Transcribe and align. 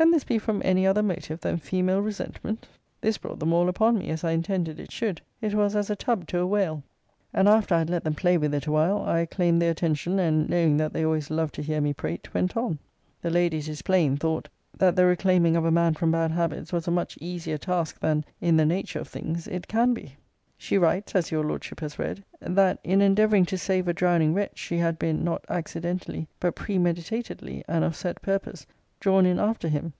Can 0.00 0.12
this 0.12 0.24
be 0.24 0.38
from 0.38 0.62
any 0.64 0.86
other 0.86 1.02
motive 1.02 1.40
than 1.42 1.58
female 1.58 2.00
resentment? 2.00 2.66
This 3.02 3.18
brought 3.18 3.38
them 3.38 3.52
all 3.52 3.68
upon 3.68 3.98
me, 3.98 4.08
as 4.08 4.24
I 4.24 4.30
intended 4.30 4.80
it 4.80 4.90
should: 4.90 5.20
it 5.42 5.52
was 5.52 5.76
as 5.76 5.90
a 5.90 5.94
tub 5.96 6.26
to 6.28 6.38
a 6.38 6.46
whale; 6.46 6.82
and 7.34 7.46
after 7.46 7.74
I 7.74 7.80
had 7.80 7.90
let 7.90 8.04
them 8.04 8.14
play 8.14 8.38
with 8.38 8.54
it 8.54 8.66
a 8.66 8.72
while, 8.72 9.02
I 9.04 9.26
claimed 9.26 9.60
their 9.60 9.72
attention, 9.72 10.18
and, 10.18 10.48
knowing 10.48 10.78
that 10.78 10.94
they 10.94 11.04
always 11.04 11.28
loved 11.30 11.54
to 11.56 11.62
hear 11.62 11.82
me 11.82 11.92
prate, 11.92 12.32
went 12.32 12.56
on. 12.56 12.78
The 13.20 13.28
lady, 13.28 13.58
it 13.58 13.68
is 13.68 13.82
plain, 13.82 14.16
thought, 14.16 14.48
that 14.78 14.96
the 14.96 15.04
reclaiming 15.04 15.54
of 15.54 15.66
a 15.66 15.70
man 15.70 15.92
from 15.92 16.12
bad 16.12 16.30
habits 16.30 16.72
was 16.72 16.88
a 16.88 16.90
much 16.90 17.18
easier 17.20 17.58
task 17.58 18.00
than, 18.00 18.24
in 18.40 18.56
the 18.56 18.64
nature 18.64 19.00
of 19.00 19.08
things, 19.08 19.46
it 19.48 19.68
can 19.68 19.92
be. 19.92 20.16
She 20.56 20.78
writes, 20.78 21.14
as 21.14 21.30
your 21.30 21.44
Lordship 21.44 21.80
has 21.80 21.98
read, 21.98 22.24
'That, 22.40 22.78
in 22.84 23.02
endeavouring 23.02 23.44
to 23.44 23.58
save 23.58 23.86
a 23.86 23.92
drowning 23.92 24.32
wretch, 24.32 24.56
she 24.56 24.78
had 24.78 24.98
been, 24.98 25.22
not 25.22 25.44
accidentally, 25.50 26.26
but 26.40 26.54
premeditatedly, 26.56 27.64
and 27.68 27.84
of 27.84 27.94
set 27.94 28.22
purpose, 28.22 28.66
drawn 29.00 29.24
in 29.24 29.38
after 29.38 29.66
him.' 29.66 29.94